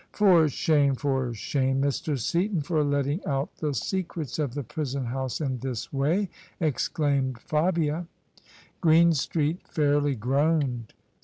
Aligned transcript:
"For 0.11 0.49
shame, 0.49 0.95
for 0.95 1.31
shame, 1.35 1.79
Mr. 1.79 2.17
Seaton, 2.19 2.61
for 2.61 2.83
letting 2.83 3.23
out 3.23 3.55
the 3.57 3.71
secrets 3.75 4.39
of 4.39 4.55
the 4.55 4.63
prison 4.63 5.05
house 5.05 5.39
in 5.39 5.59
this 5.59 5.93
way!" 5.93 6.27
exclaimed 6.59 7.37
Fabia. 7.39 8.07
Greenstreet 8.81 9.67
fairly 9.67 10.15
groaned. 10.15 10.95